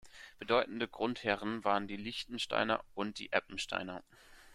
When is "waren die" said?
1.63-1.95